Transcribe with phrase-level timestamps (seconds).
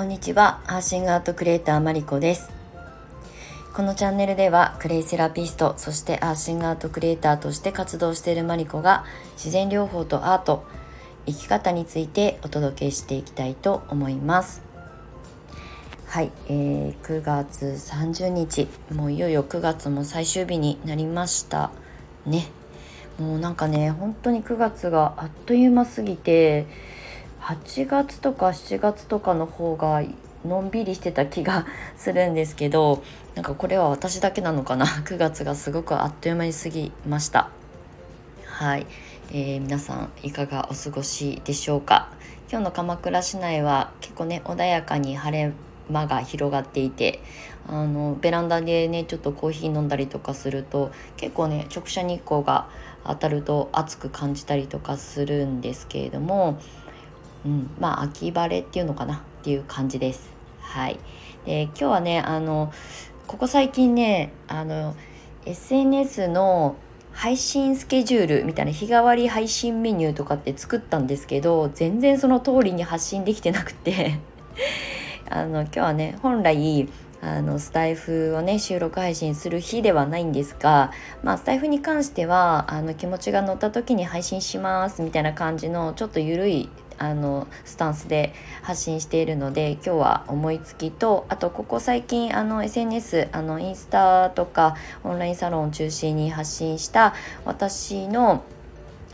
[0.00, 0.62] こんにちは。
[0.66, 2.50] アーシングアートクリエイターマリコです。
[3.74, 9.04] このチャンネルではクレイセラピストそしてアーシングアートクリエイターとして活動しているマリコが
[9.34, 10.64] 自然療法とアート
[11.26, 14.62] 生き方についてお届けしていきたいと思います。
[16.06, 21.72] はい、えー、9月30日もういよいよ9月も最終日になりました
[22.24, 22.46] ね。
[23.18, 26.64] もうなんかね本当に9月があっという間すぎて
[27.40, 30.02] 8月とか7月とかの方が
[30.44, 33.02] のんびりしてた気がするんですけど
[33.34, 34.86] なんかこれは私だけなのかな？
[35.04, 37.50] 9月がすごくあっという間に過ぎました。
[38.44, 38.86] はい、
[39.32, 42.08] えー、皆さんいかがお過ごしでしょうか？
[42.50, 45.52] 今日の鎌倉市内は結構ね穏やかに晴れ
[45.90, 47.20] 間が広がっていて
[47.68, 52.68] あのベランダでねちょっとコーヒー飲んだりとかすると結構ね直射日光が
[53.04, 56.60] 当たると暑く感じたりとかするんですけれども
[57.44, 60.30] うん、まあ秋晴れっていうのかなっていう感じです。
[60.60, 60.98] はい。
[61.46, 62.72] で今日はねあの
[63.26, 64.94] ここ最近ねあの
[65.46, 66.76] SNS の
[67.12, 74.18] 配信スケジュールみたいな日替わり配信メニューとかって作ったんですけど全然その通りに発信できてなくて
[75.28, 76.88] あの今日はね本来
[77.22, 80.90] あのスタイフをね収録配信する日ではないんですが、
[81.22, 97.14] まあ、スタイフに関してはあの気持ちが乗った時に配信しますみたいな感じのちょっと緩いあのスタンスで発信しているので今日は思いつきとあとここ最近あの SNS あのインスタとかオンラインサロンを中心に発信した
[97.46, 98.44] 私の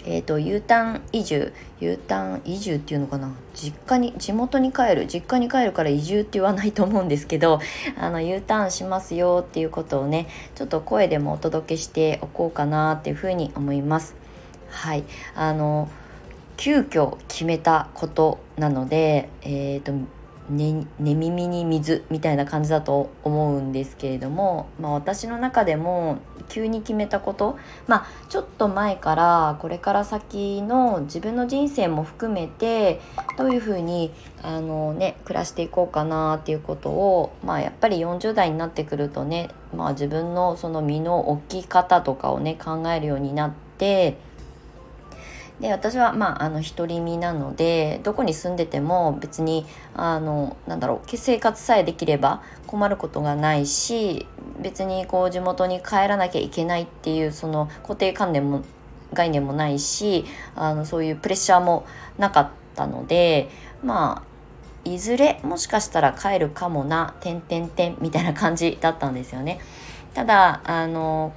[0.09, 3.35] えーと、U ターン移住 U ターン移住っていうのかな？
[3.55, 7.59] 実家に地元に帰る実家に帰るから移住って言わないと思うんですけど
[7.99, 14.15] あの U ターンしますよっていうことをねちょっと声でもお届けしておこうかなっていうふうに思います。
[14.71, 15.03] はい
[15.35, 15.89] あの
[16.57, 19.93] 急遽決めたことなので、えーと
[20.51, 27.59] ね、寝耳に水みたいな感じだと思うんですけれども、まあ、私の中でも急に決めたこと、
[27.89, 33.01] まあ、ちょっと前からこれから先の自分の人生も含めて
[33.37, 44.25] どういうふうにあの、ね、暮らしていこうかなっていうことを、まあ、やっぱり40代になってくるとね、まあ、自分のその身の置き方とかをね考えるようになって。
[45.61, 54.27] で私はまああの独り身なのでどこに住んでても別にあのなんだろう生活さえできれば困ることがないし
[54.61, 58.65] 別にこう地元に帰らなきゃいけないっていうその固定観念も
[59.15, 60.25] 概念もないし
[60.55, 61.87] あのそういうプレッシャーも
[62.19, 63.49] なかったので
[63.83, 64.37] まあ
[64.89, 69.59] いずれもしかしたら帰るかもな「てんてんてん」みたいな感じだったんですよね。
[70.15, 71.33] ただあの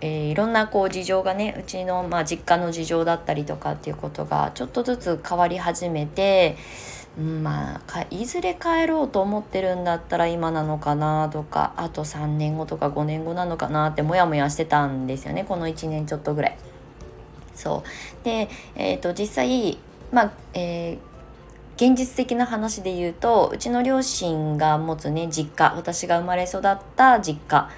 [0.00, 6.56] えー、いろんなこう事情がねうちの、まあ、実家の事情だったりとかっていうことがちょっとずつ変わり始めて、
[7.18, 16.58] うん、まあいずれ帰ろうと思ってるんだったら今なのかなとかあと3年後とか5年後なのかなってモヤモヤしてたんですよねこの1年ちょっとぐらい。
[17.54, 19.78] そうで、えーと、実際
[20.12, 21.16] まあ、えー
[21.76, 27.68] 現実的な話で言うとうちの両親が持つね実家私が生まれ育った実家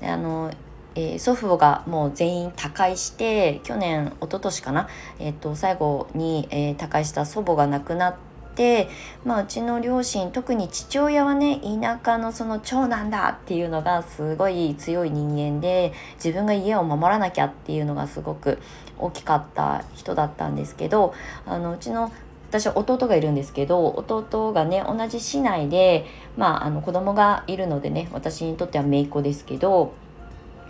[0.00, 0.52] あの
[0.94, 4.88] えー、祖父母がもう全員他界して去年一昨年かな、
[5.18, 8.16] えーと、最後に、えー、他界した祖母が亡くなっ
[8.54, 8.88] て、
[9.24, 18.58] まあ、うちの両親特に父親はね田舎のその長男だっていうのがすごい強い人間で自分が家を守らなきゃっていうのがすごく
[18.98, 21.14] 大きかった人だったんですけど
[21.46, 22.12] あのうちの
[22.52, 26.04] 私は弟がいるんですけど弟がね同じ市内で、
[26.36, 29.94] まあ、あの子供がいるのでね私にとっては姪っ子ですけど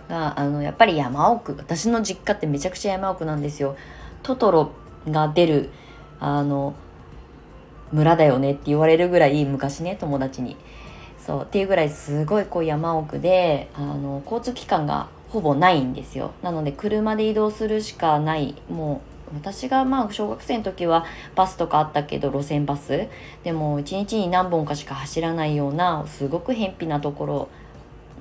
[0.09, 3.75] があのやっぱり山奥私の実家ってめちゃくちゃ山奥なんですよ。
[4.21, 4.71] トトロ
[5.09, 5.69] が出る
[6.19, 6.75] あの
[7.91, 10.57] 村だよねって言われるぐらい昔ね友達に。
[11.25, 19.01] そうっていうぐらいすごいこう山奥であの交通機関がほぼないんですよなので車で移動するしかないも
[19.31, 23.07] う私がまあ小学生の時はバスとかあったけど路線バス
[23.43, 27.49] でも1日に何本かしか走らないようなすごく偏僻なところ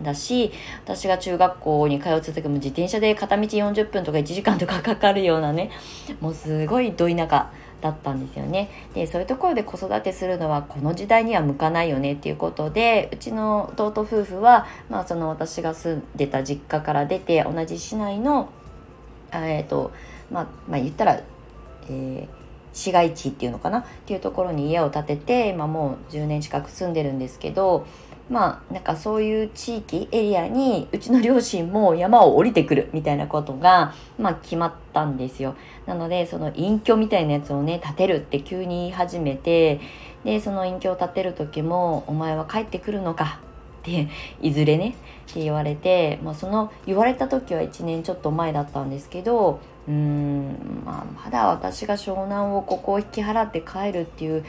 [0.01, 0.53] だし
[0.85, 5.71] 私が中学校に通ってた時も自転車で片道40分とか1時間とかかかるようなね
[6.21, 7.51] もうすごいど田舎
[7.83, 8.71] だったんですよね。
[8.95, 18.49] でそういうところで子育てするのはこの時代には向かないよねっていうことでうちの弟夫婦は、まあ、その私が住んでた実家から出て同じ市内の
[19.33, 19.91] えっ、ー、と
[20.31, 21.21] まあ、まあ、言ったら、
[21.89, 22.29] えー、
[22.73, 23.81] 市街地っていうのかな？
[23.81, 27.87] っていうところに家を建てて今もう10年近く住んでるんですけど
[28.33, 35.55] まあなんかそういう地域エリアにうちの両親も山を降りてくるみたいなことが、まあ、決まったんですよ。
[35.85, 39.81] なのでその隠居みたいなやつをね建てるって急に言い始めて
[40.25, 43.39] でその隠居を立てる時も「お前は帰ってくるのか」
[43.81, 44.09] って
[44.41, 44.95] いずれね
[45.31, 54.45] って言われて、まあ、その言われた時は1年ちょっと前だったんですけどうーん、まあ、まだ私が湘南をここを引き払って帰るっていう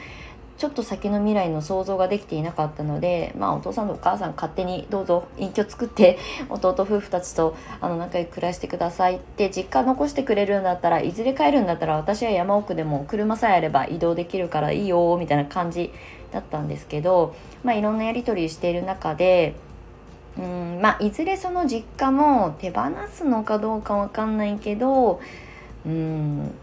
[0.56, 6.18] ちょっと先の未来の想像ができていなかったので、まあ、お父さんとお母さん勝手にどうぞ隠居作って
[6.48, 15.92] 弟夫婦たちとあの仲良く暮らしてくださいって実家残してくれるんだったらいずれ帰るんだったら私は山奥でも車さえあれば移動できるからいいよみたいな感じ
[16.32, 17.34] だったんですけど、
[17.64, 19.54] まあ、いろんなやり取りしている中で
[20.38, 25.20] うんまあいずれその実家も手放すのかどうかわかんないけど
[25.84, 26.54] うん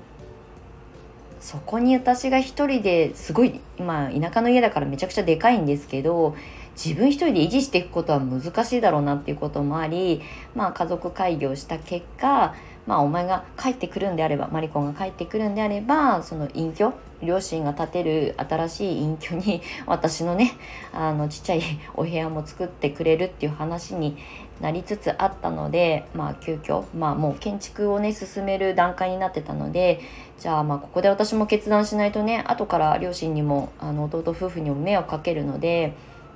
[1.41, 6.35] そこに私が一人ですごい今田舎の家だからめちゃくちゃでかいんですけど
[6.75, 10.21] 自分一人で維持していくことは難しいだろうなっていうこともあり、
[10.55, 12.55] まあ、家族会議をした結果、
[12.85, 16.93] まあ、お前が帰ってくるんであればマリコンが帰ってくるんであればその隠居
[17.23, 20.53] 両親が建てる新しい隠居に私のね
[20.93, 21.61] あのちっちゃい
[21.95, 24.17] お部屋も作ってくれるっていう話に
[24.61, 29.99] なりつつあったのでまあ急遽まあもう建築をね進める段階になってたので
[30.39, 35.93] じゃあまあここで私も決断しないとね後から両親にもあの弟夫婦にも迷惑かけるので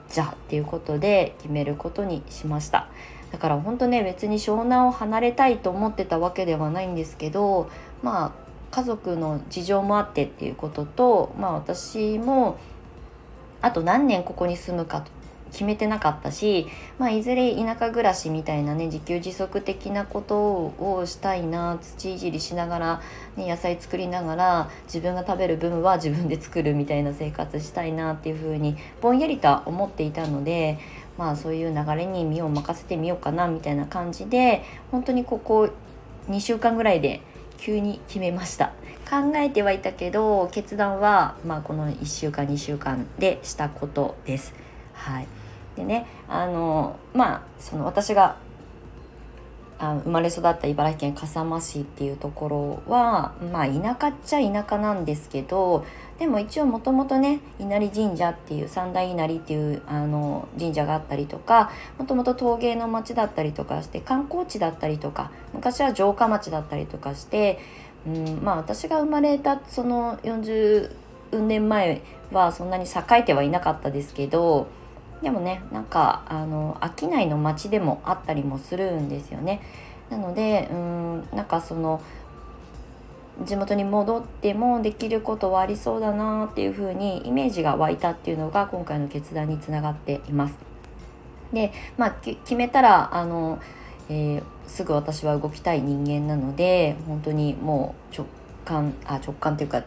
[0.10, 2.88] じゃあっていうことで決めることにしました。
[3.32, 7.70] だから本当ね別に湘南を離れたいと思ってたわけではないんですけど
[8.02, 8.32] まあ
[8.72, 12.58] 家族の事情もあってっていうこととまあ私も
[13.62, 15.12] あと何年ここに住むかと
[15.56, 16.68] 決めてなかったし、
[17.00, 23.02] まあ、いずれ田舎暮らしみたいなね自給自足的なことをしたいな土いじりしながら、
[23.38, 30.78] ね、野菜作りながら自分が食べる分は自分で作るみたいな生活したいなっていうふうにぼんやりとは思っていたので。
[31.18, 35.70] まあそういう流れに身を任せてみようかなみたいな感じで本当にここ
[36.28, 37.22] 2週間ぐらいで
[37.58, 38.74] 急に決めました
[39.10, 44.54] 考えてはいたけど決断は、まあ、この1週間2週間でしたことです。
[44.94, 45.28] はい、
[45.76, 48.38] でねあのまあその私が
[49.78, 55.86] あ生まれ育った茨城県笠間市っていうところはまあ田舎っちゃ田舎なんですけど
[56.18, 67.60] でも一応もともとね稲荷神社っていう三大稲荷っていうあの神社があったりとかもともと陶芸の町だったりとかして観光地だったりとか昔は城下町だったりとかして、
[68.08, 70.90] うん、まあ私が生まれたその40
[71.34, 72.02] 年前
[72.32, 72.88] はそんなに栄
[73.20, 74.68] えてはいなかったですけど
[75.22, 79.62] でもねなんかあの商いの町でもあったりもするんですよね。
[80.10, 82.02] なのでうんなんかその
[83.44, 90.58] 地元に戻ってもできることはありそうだなっていうふうにイメージが湧いたっていうのが今回の決断につながっています。
[91.52, 93.60] でまあ決めたらあの、
[94.10, 98.28] えー、すぐ私は動きたい人間なので本当にもう直
[98.64, 99.84] 感あ直感というか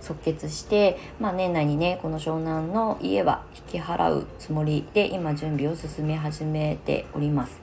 [0.00, 3.42] 即決して、まあ、年内にねこの湘南の家は
[3.72, 7.60] 引き払うつもりで今準備を進め始めております。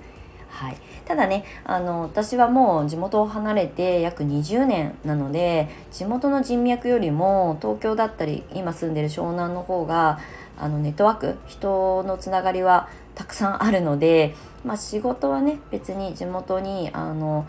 [0.50, 10.20] はい、ただねあの私はもう地元を離れて約20年なので地元の人脈よりも東京だったり今住んでる湘南の方が
[10.58, 14.36] あのネットワーク人のつながりはたくさんあるので、
[14.66, 17.48] まあ、仕事はね別に地元にあの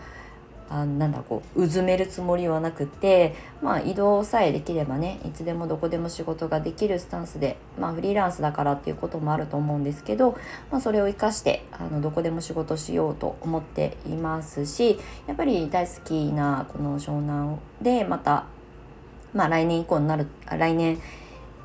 [0.69, 10.37] あなんだこううずめるつもりはなくて、まあ、移動さえできればねいつでもどこでも仕事ができるスタンスで、まあ、フリーランスだからっていうこともあると思うんですけど、
[10.71, 18.45] まあ、それを生かしてあのどこでも仕事しようと思っていますしやっぱり大好きなこの湘南でまた、
[19.33, 20.99] まあ、来年以降になる来年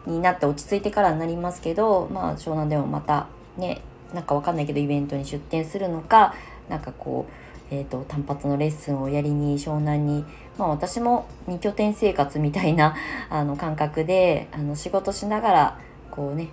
[0.07, 3.27] になって落ち着いてからになりますけど、まあ、湘南でもまた
[3.59, 3.83] ね
[4.15, 6.35] なんかわかんないけどイベントに出店するのか
[6.69, 10.25] なんかこうえーと、単発のレッスンをやりに湘南に、
[10.57, 12.95] まあ、私も2拠点生活みたいな
[13.31, 15.79] あの感覚であの仕事しながら
[16.13, 16.49] こうね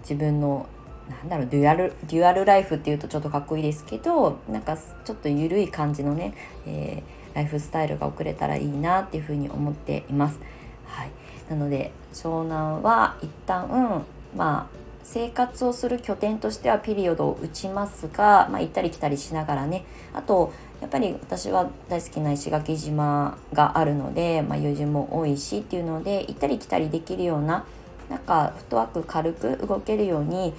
[0.00, 0.66] 自分の
[1.10, 6.32] なんだろうデュアルデュアルライフっていうとちょっとかっこいいですけどなんかちょっと緩い感じのね、
[6.66, 10.40] えー、ライフスタイルが送れたらいいなっていうふうに思っています。
[10.86, 11.10] はい、
[11.50, 19.84] なので湘南は一旦、まあ生活をする拠点としてはピリオドを打ちますが、まあ、行ったり来たりしながらね。
[20.12, 27.64] あとやっぱり私は大好きな石垣島があるので、まあ、友人も多いしっていうので行ったり来たりできるような
[28.10, 30.52] なんかフットワーク軽く動けるように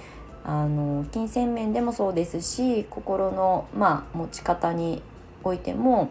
[0.44, 5.02] あの金銭面でもそうですし心の、まあ、持ち方に
[5.44, 6.08] おいても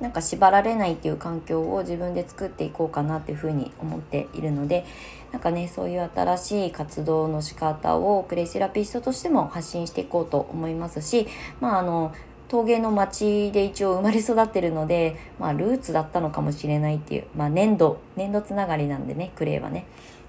[0.00, 4.84] なんか縛られないっていう環境を自分で作っていこうかなっていうふうに思っているので
[5.32, 11.26] なんかねそういう新しい活動の仕方をクレイセラピストとしても発信していこうと思いますし
[11.60, 12.14] まああの
[12.48, 19.86] 陶芸の町で一応生まれ育ってるので、まあ、ルーツだったのかもしれないっていう、まあ、粘土粘土つながりなんでねクレイはね。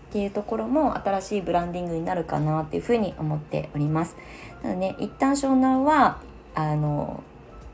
[0.09, 4.15] っていうところも新しいブランディングになるかなっていうふうに思っております。
[4.63, 6.17] なので、ね、一旦湘南は
[6.55, 7.23] あの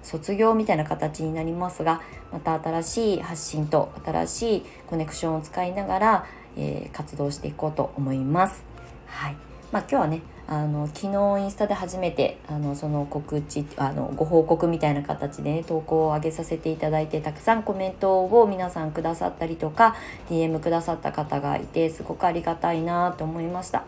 [0.06, 8.64] 卒業みたいな形になりますがまた新しい発信と新しいコネクションを使いながら、えー、活動していこうと思います。
[9.08, 9.36] はい
[9.72, 19.96] まあ、今日はねあの昨日インスタで初めてあのその告知あのご報告みたいな形で、ね、投稿を上げさせていただいてたくさんコメントを皆さんくださったりとか
[20.30, 23.86] DM くださった方がいてすごくありがたいなと思いました。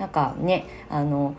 [0.00, 1.36] なんかねあの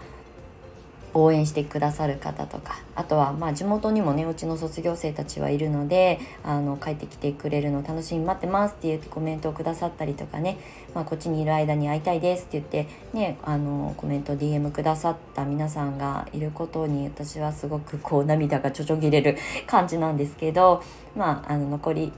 [1.14, 10.58] 応援してくださる方とかあとはまあ地元にもねうちの卒業生たちはいるのであの帰ってきてくれるの楽しみ待ってますって言ってコメントをくださったりとかね、
[10.94, 19.38] まあ、こっちにいる間に会いたいですって言ってねあのコメント DM くださった皆さんがいることに私はすごくこう涙がちょちょぎれる
[19.68, 20.84] 感じなんですけど
[21.16, 22.14] まああの残り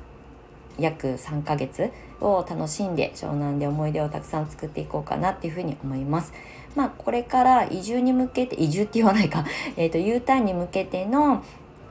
[0.78, 6.34] 約3ヶ月を楽しんで湘南で思い出をたくさん作っていこうかなっていうふうに思います。
[6.76, 9.46] まあ、これから移住に向けて移住って言わないか、
[9.78, 11.44] えーと、U ターンに向けての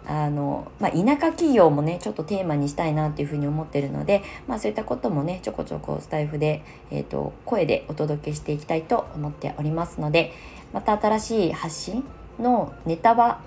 [0.05, 10.33] あの、まあ、田舎企業もねちょっとテーマにしたいなっていうふうに思ってるので、まあ、そういったこともねちょこちょこスタイフで、えーと、声でお届けしていきたいと思っておりますので
[10.73, 12.05] また新しい発信
[12.41, 13.41] のネタは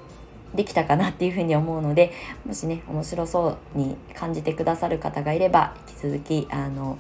[0.56, 2.12] できたかなっていうふうに思うので
[2.46, 6.98] もしね面白そうに感じてくださる方がいれば引き続きあの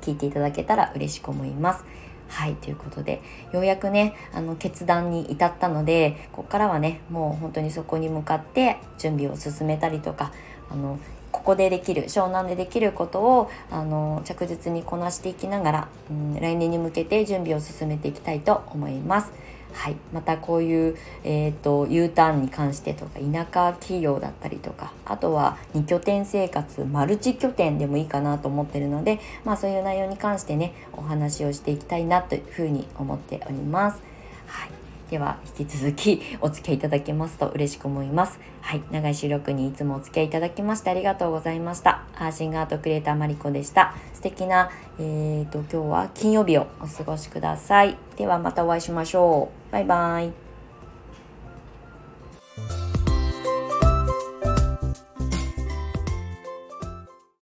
[0.00, 1.84] 聞いていただけたら嬉しく思います。
[2.28, 10.32] はいということでようやくねあの決断に至ったのでここからはねもう本当にそこに向かって準備を進めたりとか
[10.70, 10.98] あの
[11.32, 19.32] ここでできる湘南でできることをあの着実にこなしていきながら、うん、来年に向けて準備を進めていきたいと思います。
[19.72, 34.02] はい、またこういう、えーと、U ターンに関してとか田舎企業だったりとかあとは2拠点生活マルチ拠点でもいいかなと思ってるので、まあ、そういう内容に関してねお話をしていきたいなというふうに思っております。
[34.46, 34.77] はい
[35.10, 38.38] では引き続きお付き合いいただけますと嬉しく思います。
[38.60, 38.82] はい。
[38.90, 42.04] 長い収録にいつもお付き合いいただきましてありがとうございました。
[42.14, 43.94] アーシングアートクリエイターマリコでした。
[44.12, 47.96] 素敵な、えーと、今日は金曜日をお過ごしください。
[48.16, 49.72] ではまたお会いしましょう。
[49.72, 50.47] バイバイ。